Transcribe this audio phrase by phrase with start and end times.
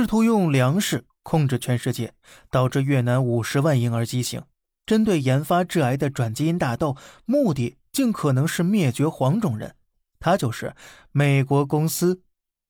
[0.00, 2.14] 试图用粮食控制全世界，
[2.50, 4.42] 导致越南五十万婴儿畸形。
[4.86, 9.76] 针对研发致癌的转基因大豆，目的尽可能是灭绝黄种人。
[10.18, 10.74] 他就是
[11.12, 12.22] 美国公司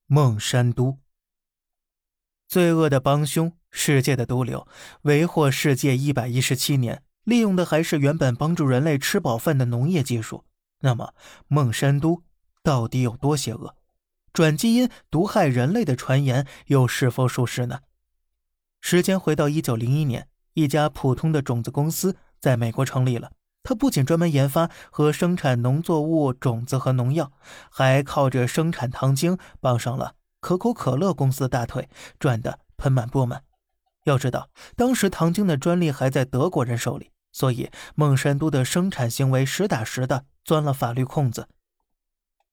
[0.09, 0.99] 孟山都。
[2.49, 4.67] 罪恶的帮凶，世界的毒瘤，
[5.03, 10.45] 为祸世界一百一十七年，利用的还是原本帮助人类吃饱饭的农业技术。
[10.81, 11.15] 那么，
[11.47, 12.25] 孟山都
[12.65, 13.77] 到底有多邪恶？
[14.33, 17.81] 转基因毒害人类的传言又是否属实呢？
[18.81, 23.33] 时间回到一九零一年，一家普通的种子公司在美国成立了。
[23.63, 27.31] 它不仅专门研发和生产农作物种子和农药，
[27.71, 30.15] 还靠着生产糖精傍上了。
[30.41, 33.43] 可口可乐公司的大腿赚得盆满钵满。
[34.05, 41.47] 要知道，当时糖精的专利还在德国人手里，所以孟山都的生产行为实打实的钻了法律空子。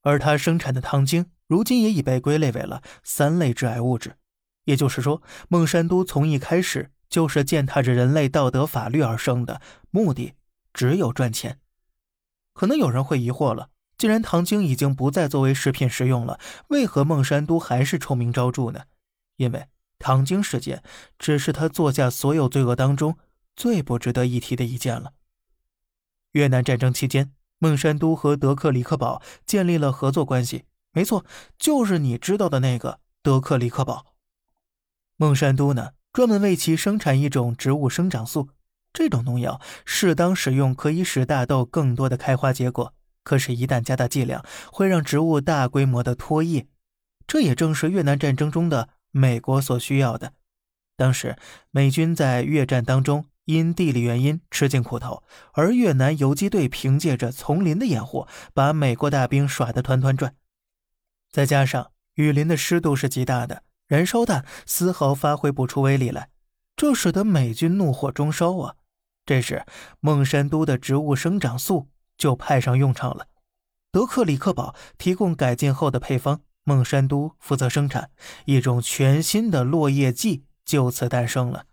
[0.08, 4.16] 而他生产的糖精，如今也已被归类为了三类致癌物质。
[4.64, 10.36] 也就是说，孟山都从一开始就是践踏着人类道德法律而生的，目的
[10.74, 11.60] 只有赚钱。
[12.54, 13.70] 可能有人会疑惑了。
[13.98, 16.40] 既然糖精已经不再作为食品食用了，
[16.70, 18.84] 为何孟山都还是臭名昭著呢？
[19.36, 19.68] 因为
[20.00, 20.82] 糖精事件
[21.20, 23.18] 只是他做下所有罪恶当中
[23.56, 25.14] 最不值得一提的一件了。
[26.32, 31.26] 越南战争期间，孟山都和德克里克堡建立了合作关系，没错，
[31.58, 34.06] 就是你知道的那个德克里克堡。
[35.16, 38.50] 孟山都呢，专门为其生产一种植物生长素，
[38.94, 42.94] 这种农药适当使用可以使大豆更多的开花结果。
[43.24, 46.68] 可是，一旦加大剂量，会让植物大规模的脱叶。
[47.26, 50.32] 这也正是越南战争中的美国所需要的。
[50.96, 51.36] 当时，
[51.72, 60.36] 美军在越战当中因地理原因吃尽苦头，而越南游击队凭借着丛林的掩护，把美国大兵耍得团团转。
[61.32, 66.30] 再加上雨林的湿度是极大的，燃烧弹丝毫发挥不出威力来，
[66.76, 68.76] 这使得美军怒火中烧啊！
[69.26, 69.66] 这时，
[70.00, 71.90] 孟山都的植物生长素。
[72.18, 73.28] 就派上用场了。
[73.92, 78.10] 德克里克堡提供改进后的配方，孟山都负责生产
[78.46, 81.67] 一种全新的落叶剂，就此诞生了。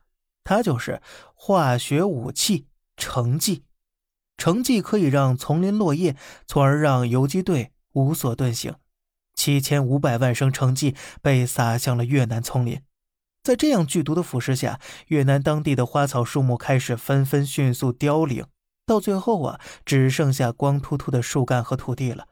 [0.45, 1.03] 它就是
[1.35, 3.65] 化学武器橙剂。
[4.37, 6.17] 橙剂可以让丛林落叶，
[6.47, 8.75] 从而让游击队无所遁形。
[9.35, 12.81] 七千五百万升橙剂被撒向了越南丛林，
[13.43, 18.47] 在这样剧毒的腐蚀下，越南当地的花草树木开始纷纷迅速凋零。
[18.87, 22.29] 到最后啊，只剩下光秃秃的树干和土地了。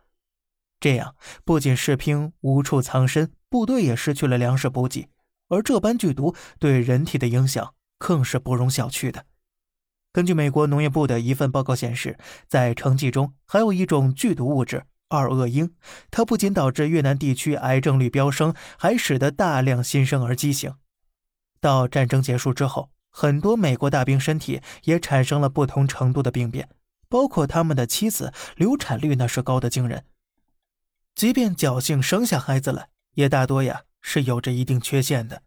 [0.79, 5.09] 这样不仅士兵无处藏身，部队也失去了粮食补给，
[5.49, 9.27] 而这般剧毒对人体的影响更是不容小觑的。
[10.13, 12.19] 根据美国农业部的一份报告显示，
[12.49, 15.75] 在橙剂中还有一种剧毒物质二恶英，
[16.11, 20.75] 它不仅导致越南地区癌症率飙升，还使得大量新生儿畸形。
[21.61, 22.91] 到战争结束之后。
[23.15, 26.71] 很多美国大兵身体也产生了不同程度的病变，
[27.11, 30.07] 包括他们的妻子，流产率那是高的惊人。
[31.15, 35.43] 即便侥幸生下孩子来，也大多呀是有着一定缺陷的。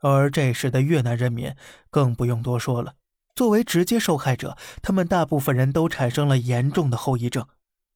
[0.00, 1.54] 而这时的越南人民
[1.88, 2.96] 更不用多说了，
[3.34, 7.46] 作为直接受害者，他们大部分人都产生了严重的后遗症。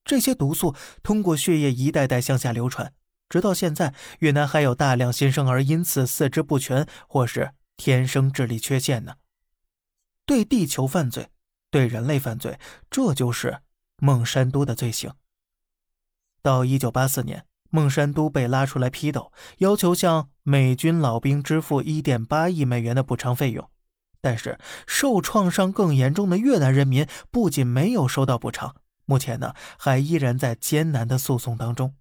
[0.05, 2.93] 这些毒素通过血液一代代向下流传，
[3.29, 7.53] 直到现在，越南还有大量新生儿因此四肢不全，或是。
[7.77, 9.17] 天生智力缺陷呢？
[10.25, 11.31] 对地球犯罪，
[11.73, 12.57] 对人类犯罪，
[12.89, 13.63] 这就是
[13.97, 15.13] 孟山都的罪行。
[16.41, 17.45] 到一九八四年，
[17.75, 23.69] 孟山都被拉出来批斗，要求向美军老兵支付一点八亿美元的补偿费用。
[24.21, 28.77] 但是，受创伤更严重的越南人民不仅没有收到补偿，
[29.07, 31.97] 目前呢，还依然在艰难的诉讼当中。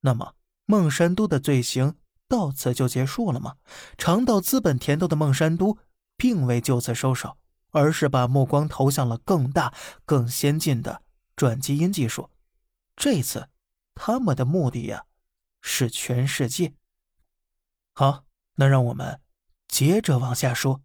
[0.00, 0.34] 那么，
[0.66, 1.94] 孟山都的罪行？
[2.26, 3.54] 到此就结束了吗？
[3.96, 5.78] 尝到资本甜头的孟山都
[6.16, 7.36] 并未就此收手，
[7.70, 9.72] 而是把目光投向了更大、
[10.04, 11.02] 更先进的
[11.36, 12.28] 转基因技术。
[12.96, 13.48] 这次，
[14.02, 15.04] 他们的目的呀，
[15.60, 16.72] 是全世界。
[17.92, 18.24] 好，
[18.54, 19.20] 那让我们
[19.68, 20.82] 接着往下说。